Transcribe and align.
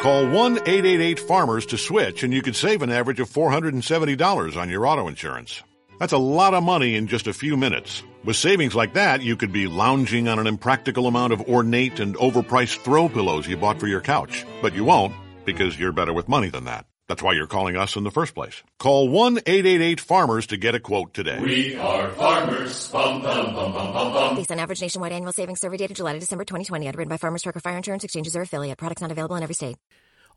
Call 0.00 0.30
1 0.30 0.60
888 0.60 1.20
Farmers 1.20 1.66
to 1.66 1.76
switch, 1.76 2.22
and 2.22 2.32
you 2.32 2.40
could 2.40 2.56
save 2.56 2.80
an 2.80 2.90
average 2.90 3.20
of 3.20 3.28
$470 3.28 4.56
on 4.56 4.70
your 4.70 4.86
auto 4.86 5.08
insurance. 5.08 5.62
That's 5.98 6.14
a 6.14 6.18
lot 6.18 6.54
of 6.54 6.62
money 6.62 6.94
in 6.94 7.06
just 7.06 7.26
a 7.26 7.34
few 7.34 7.54
minutes. 7.54 8.02
With 8.24 8.36
savings 8.36 8.74
like 8.74 8.94
that, 8.94 9.20
you 9.20 9.36
could 9.36 9.52
be 9.52 9.66
lounging 9.66 10.26
on 10.26 10.38
an 10.38 10.46
impractical 10.46 11.06
amount 11.06 11.34
of 11.34 11.42
ornate 11.42 12.00
and 12.00 12.16
overpriced 12.16 12.78
throw 12.78 13.10
pillows 13.10 13.46
you 13.46 13.58
bought 13.58 13.78
for 13.78 13.88
your 13.88 14.00
couch. 14.00 14.46
But 14.62 14.74
you 14.74 14.84
won't, 14.84 15.14
because 15.44 15.78
you're 15.78 15.92
better 15.92 16.14
with 16.14 16.30
money 16.30 16.48
than 16.48 16.64
that. 16.64 16.86
That's 17.10 17.24
why 17.24 17.32
you're 17.32 17.48
calling 17.48 17.76
us 17.76 17.96
in 17.96 18.04
the 18.04 18.12
first 18.12 18.36
place. 18.36 18.62
Call 18.78 19.08
1-888-FARMERS 19.08 20.46
to 20.46 20.56
get 20.56 20.76
a 20.76 20.78
quote 20.78 21.12
today. 21.12 21.40
We 21.40 21.74
are 21.74 22.08
farmers. 22.10 22.86
Bum, 22.92 23.20
bum, 23.20 23.52
bum, 23.52 23.72
bum, 23.72 23.92
bum, 23.92 24.12
bum. 24.12 24.36
Based 24.36 24.52
on 24.52 24.60
average 24.60 24.80
nationwide 24.80 25.10
annual 25.10 25.32
savings 25.32 25.58
survey 25.58 25.76
data 25.76 25.92
July 25.92 26.12
to 26.12 26.20
December 26.20 26.44
2020, 26.44 26.86
underwritten 26.86 27.08
by 27.08 27.16
Farmers 27.16 27.42
Trucker 27.42 27.58
Fire 27.58 27.76
Insurance 27.76 28.04
Exchanges 28.04 28.36
or 28.36 28.42
affiliate. 28.42 28.78
Products 28.78 29.02
not 29.02 29.10
available 29.10 29.34
in 29.34 29.42
every 29.42 29.56
state. 29.56 29.76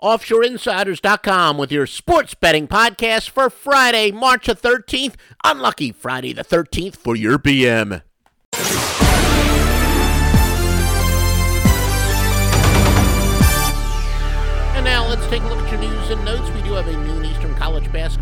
OffshoreInsiders.com 0.02 1.60
with 1.60 1.72
your 1.72 1.86
sports 1.86 2.34
betting 2.34 2.68
podcast 2.68 3.30
for 3.30 3.52
Friday, 3.52 4.12
March 4.12 4.48
the 4.48 4.56
13th. 4.56 5.14
Unlucky 5.44 5.92
Friday 5.92 6.34
the 6.34 6.44
13th 6.44 6.96
for 6.96 7.16
your 7.16 7.38
BM. 7.38 8.02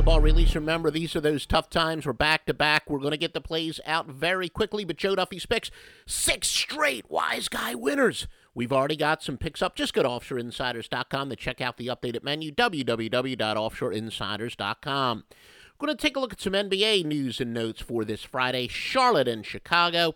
Basketball 0.01 0.19
release. 0.19 0.55
Remember, 0.55 0.89
these 0.89 1.15
are 1.15 1.21
those 1.21 1.45
tough 1.45 1.69
times. 1.69 2.07
We're 2.07 2.13
back 2.13 2.47
to 2.47 2.55
back. 2.55 2.89
We're 2.89 2.97
going 2.97 3.11
to 3.11 3.17
get 3.17 3.35
the 3.35 3.41
plays 3.41 3.79
out 3.85 4.07
very 4.07 4.49
quickly, 4.49 4.83
but 4.83 4.97
Joe 4.97 5.15
Duffy's 5.15 5.45
picks 5.45 5.69
six 6.07 6.47
straight 6.47 7.11
wise 7.11 7.47
guy 7.47 7.75
winners. 7.75 8.27
We've 8.55 8.73
already 8.73 8.95
got 8.95 9.21
some 9.21 9.37
picks 9.37 9.61
up. 9.61 9.75
Just 9.75 9.93
go 9.93 10.01
to 10.01 10.09
offshoreinsiders.com 10.09 11.29
to 11.29 11.35
check 11.35 11.61
out 11.61 11.77
the 11.77 11.85
updated 11.85 12.23
menu, 12.23 12.51
www.offshoreinsiders.com. 12.51 15.23
We're 15.79 15.85
going 15.85 15.95
to 15.95 16.01
take 16.01 16.15
a 16.15 16.20
look 16.20 16.33
at 16.33 16.41
some 16.41 16.54
NBA 16.54 17.05
news 17.05 17.39
and 17.39 17.54
notes 17.54 17.81
for 17.81 18.04
this 18.04 18.23
Friday. 18.23 18.67
Charlotte 18.67 19.27
and 19.27 19.45
Chicago. 19.45 20.15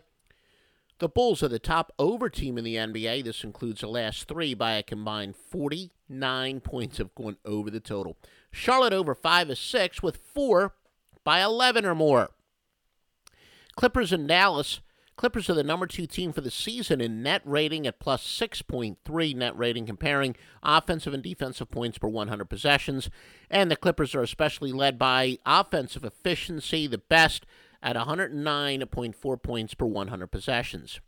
The 0.99 1.09
Bulls 1.09 1.43
are 1.43 1.49
the 1.49 1.59
top 1.59 1.91
over 1.99 2.29
team 2.29 2.57
in 2.57 2.63
the 2.63 2.75
NBA. 2.75 3.25
This 3.25 3.43
includes 3.43 3.81
the 3.81 3.87
last 3.87 4.29
three 4.29 4.53
by 4.53 4.73
a 4.73 4.83
combined 4.83 5.35
49 5.35 6.61
points 6.61 6.99
of 7.01 7.13
going 7.15 7.35
over 7.43 7.69
the 7.69 7.81
total. 7.81 8.17
Charlotte 8.49 8.93
over 8.93 9.13
5 9.13 9.49
is 9.49 9.59
6 9.59 10.01
with 10.01 10.17
4 10.17 10.73
by 11.25 11.41
11 11.41 11.85
or 11.85 11.95
more. 11.95 12.29
Clippers 13.75 14.13
and 14.13 14.25
Dallas. 14.25 14.79
Clippers 15.17 15.49
are 15.49 15.53
the 15.53 15.63
number 15.63 15.87
two 15.87 16.05
team 16.05 16.33
for 16.33 16.41
the 16.41 16.51
season 16.51 16.99
in 16.99 17.23
net 17.23 17.41
rating 17.45 17.87
at 17.87 17.99
plus 17.99 18.25
6.3 18.25 19.35
net 19.35 19.57
rating, 19.57 19.85
comparing 19.85 20.35
offensive 20.61 21.13
and 21.13 21.23
defensive 21.23 21.71
points 21.71 21.97
per 21.97 22.07
100 22.07 22.45
possessions. 22.45 23.09
And 23.49 23.69
the 23.71 23.77
Clippers 23.77 24.13
are 24.13 24.21
especially 24.21 24.71
led 24.71 24.99
by 24.99 25.39
offensive 25.45 26.03
efficiency, 26.03 26.87
the 26.87 26.97
best 26.97 27.45
at 27.85 27.95
109.4 27.95 29.43
points 29.43 29.75
per 29.75 29.85
100 29.85 30.27
possessions. 30.27 30.99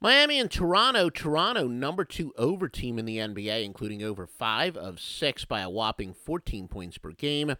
Miami 0.00 0.40
and 0.40 0.50
Toronto. 0.50 1.08
Toronto, 1.10 1.68
number 1.68 2.04
two 2.04 2.32
over 2.36 2.68
team 2.68 2.98
in 2.98 3.04
the 3.04 3.18
NBA, 3.18 3.64
including 3.64 4.02
over 4.02 4.26
five 4.26 4.76
of 4.76 4.98
six 4.98 5.44
by 5.44 5.60
a 5.60 5.70
whopping 5.70 6.12
14 6.12 6.66
points 6.66 6.98
per 6.98 7.12
game. 7.12 7.54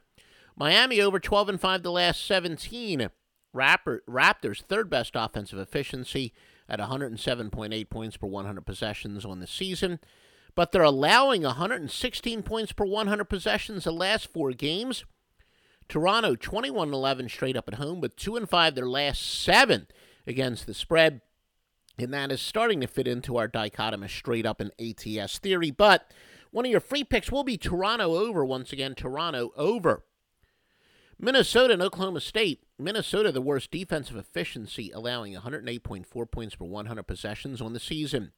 Miami 0.57 1.01
over 1.01 1.21
12 1.21 1.51
and 1.51 1.61
5 1.61 1.83
the 1.85 1.93
last 1.93 2.27
17. 2.27 3.11
Raptor, 3.55 4.01
Raptors, 4.09 4.63
third 4.63 4.91
best 4.91 5.13
offensive 5.15 5.59
efficiency 5.59 6.33
at 6.69 6.81
107.8 6.81 7.91
points 7.91 8.17
per 8.17 8.27
100 8.27 8.67
possessions 8.67 9.25
on 9.25 9.39
the 9.39 9.47
season. 9.47 10.01
But 10.57 10.73
they're 10.73 10.83
allowing 10.83 11.43
116 11.43 12.43
points 12.43 12.73
per 12.73 12.85
100 12.85 13.25
possessions 13.27 13.85
the 13.85 13.93
last 13.93 14.27
four 14.33 14.51
games. 14.51 15.05
Toronto 15.91 16.37
21 16.37 16.95
11 16.95 17.29
straight 17.29 17.57
up 17.57 17.67
at 17.67 17.75
home, 17.75 18.01
but 18.01 18.17
2 18.17 18.37
and 18.37 18.49
5 18.49 18.75
their 18.77 18.89
last 18.89 19.21
seven 19.43 19.89
against 20.25 20.67
the 20.67 20.73
spread. 20.73 21.21
And 21.99 22.15
that 22.15 22.31
is 22.31 22.41
starting 22.41 22.81
to 22.81 22.87
fit 22.87 23.09
into 23.09 23.37
our 23.37 23.49
dichotomous 23.49 24.11
straight 24.11 24.47
up 24.47 24.61
and 24.61 24.71
ATS 24.79 25.39
theory. 25.39 25.73
But 25.73 26.11
one 26.53 26.65
of 26.65 26.71
your 26.71 26.81
free 26.81 27.03
picks 27.03 27.33
will 27.33 27.43
be 27.43 27.59
Toronto 27.59 28.15
over 28.15 28.45
once 28.45 28.73
again. 28.73 28.95
Toronto 28.95 29.51
over. 29.57 30.05
Minnesota 31.19 31.75
and 31.75 31.83
Oklahoma 31.83 32.21
State. 32.21 32.63
Minnesota, 32.79 33.33
the 33.33 33.43
worst 33.43 33.73
defensive 33.73 34.17
efficiency, 34.17 34.93
allowing 34.95 35.35
108.4 35.35 36.31
points 36.31 36.55
per 36.55 36.65
100 36.65 37.03
possessions 37.03 37.61
on 37.61 37.73
the 37.73 37.81
season. 37.81 38.31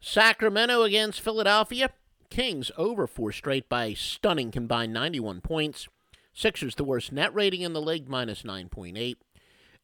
Sacramento 0.00 0.82
against 0.82 1.20
Philadelphia. 1.20 1.90
Kings 2.30 2.70
over 2.78 3.06
four 3.06 3.32
straight 3.32 3.68
by 3.68 3.92
stunning 3.92 4.50
combined 4.50 4.94
91 4.94 5.42
points. 5.42 5.88
Sixers, 6.38 6.76
the 6.76 6.84
worst 6.84 7.10
net 7.10 7.34
rating 7.34 7.62
in 7.62 7.72
the 7.72 7.80
league, 7.80 8.08
minus 8.08 8.44
9.8. 8.44 9.16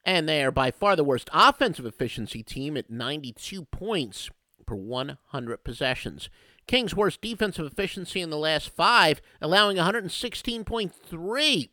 And 0.04 0.28
they 0.28 0.44
are 0.44 0.53
by 0.53 0.70
far 0.70 0.94
the 0.94 1.03
worst 1.03 1.28
offensive 1.32 1.84
efficiency 1.84 2.44
team 2.44 2.76
at 2.76 2.88
92 2.88 3.65
points 3.65 4.31
per 4.64 4.76
100 4.76 5.64
possessions. 5.64 6.31
Kings' 6.69 6.94
worst 6.94 7.20
defensive 7.20 7.66
efficiency 7.66 8.20
in 8.20 8.31
the 8.31 8.38
last 8.38 8.70
five, 8.70 9.20
allowing 9.41 9.78
116.3 9.78 11.69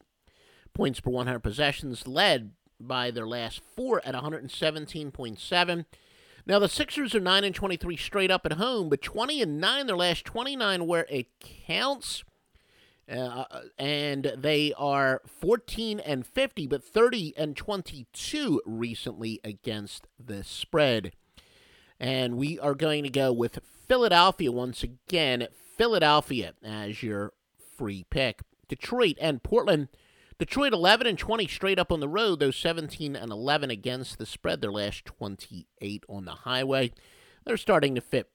points 0.73 0.99
per 0.99 1.11
100 1.11 1.39
possessions, 1.39 2.07
led 2.07 2.53
by 2.79 3.11
their 3.11 3.27
last 3.27 3.61
four 3.75 4.01
at 4.03 4.15
117.7. 4.15 5.85
Now 6.47 6.57
the 6.57 6.67
Sixers 6.67 7.13
are 7.13 7.19
9 7.19 7.43
and 7.43 7.53
23 7.53 7.97
straight 7.97 8.31
up 8.31 8.47
at 8.47 8.53
home, 8.53 8.89
but 8.89 9.03
20 9.03 9.43
and 9.43 9.61
9 9.61 9.85
their 9.85 9.95
last 9.95 10.25
29 10.25 10.87
where 10.87 11.05
it 11.07 11.27
counts. 11.39 12.23
Uh, 13.09 13.43
and 13.77 14.33
they 14.37 14.73
are 14.77 15.21
14 15.25 15.99
and 15.99 16.25
50, 16.25 16.67
but 16.67 16.83
30 16.83 17.33
and 17.35 17.55
22 17.55 18.61
recently 18.65 19.39
against 19.43 20.07
the 20.23 20.43
spread. 20.43 21.13
And 21.99 22.37
we 22.37 22.57
are 22.57 22.73
going 22.73 23.03
to 23.03 23.09
go 23.09 23.31
with 23.31 23.59
Philadelphia 23.87 24.51
once 24.51 24.83
again. 24.83 25.47
Philadelphia 25.77 26.53
as 26.63 27.03
your 27.03 27.33
free 27.77 28.05
pick. 28.09 28.41
Detroit 28.67 29.17
and 29.19 29.43
Portland. 29.43 29.89
Detroit 30.39 30.73
11 30.73 31.05
and 31.05 31.19
20 31.19 31.47
straight 31.47 31.77
up 31.77 31.91
on 31.91 31.99
the 31.99 32.07
road, 32.07 32.39
those 32.39 32.55
17 32.55 33.15
and 33.15 33.31
11 33.31 33.69
against 33.69 34.17
the 34.17 34.25
spread, 34.25 34.61
their 34.61 34.71
last 34.71 35.05
28 35.05 36.03
on 36.09 36.25
the 36.25 36.31
highway. 36.31 36.91
They're 37.45 37.57
starting 37.57 37.93
to 37.95 38.01
fit 38.01 38.29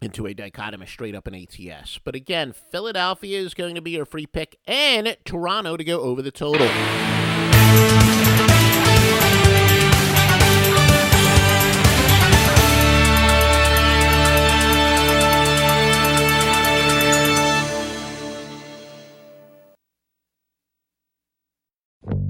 into 0.00 0.26
a 0.26 0.34
dichotomous 0.34 0.88
straight 0.88 1.14
up 1.14 1.28
in 1.28 1.34
ATS. 1.34 1.98
But 2.04 2.14
again, 2.14 2.52
Philadelphia 2.52 3.38
is 3.38 3.54
going 3.54 3.74
to 3.74 3.82
be 3.82 3.92
your 3.92 4.06
free 4.06 4.26
pick, 4.26 4.58
and 4.66 5.16
Toronto 5.24 5.76
to 5.76 5.84
go 5.84 6.00
over 6.00 6.22
the 6.22 6.30
total. 6.30 6.68